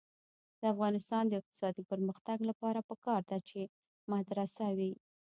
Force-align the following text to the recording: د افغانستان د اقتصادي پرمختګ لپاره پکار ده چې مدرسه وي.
د 0.59 0.61
افغانستان 0.73 1.23
د 1.27 1.33
اقتصادي 1.41 1.83
پرمختګ 1.91 2.37
لپاره 2.49 2.85
پکار 2.89 3.21
ده 3.29 3.37
چې 3.49 3.59
مدرسه 4.13 4.65
وي. 4.77 4.91